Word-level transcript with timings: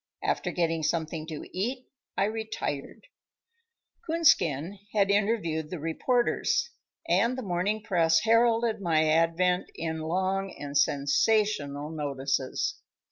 After 0.23 0.49
getting 0.49 0.81
something 0.81 1.27
to 1.27 1.43
eat 1.55 1.85
I 2.17 2.23
retired. 2.23 3.05
Coonskin 4.03 4.79
had 4.93 5.11
interviewed 5.11 5.69
the 5.69 5.77
reporters, 5.77 6.71
and 7.07 7.37
the 7.37 7.43
morning 7.43 7.83
press 7.83 8.21
heralded 8.21 8.81
my 8.81 9.07
advent 9.07 9.69
in 9.75 9.99
long 9.99 10.55
and 10.57 10.75
sensational 10.75 11.91
notices. 11.91 12.79